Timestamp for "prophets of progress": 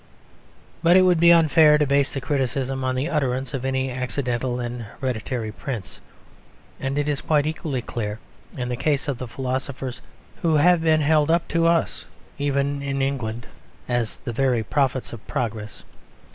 14.63-15.83